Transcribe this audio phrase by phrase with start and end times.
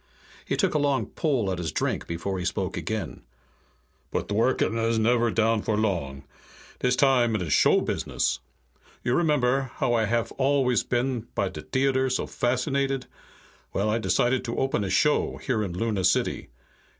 [0.45, 3.21] He took a long pull at his drink before he spoke again.
[4.09, 6.23] "But Dworken is never down for long.
[6.79, 8.39] Dis time it is show business.
[9.03, 13.05] You remember, how I haf always been by de t'eater so fascinated?
[13.73, 16.49] Well, I decided to open a show here in Luna City.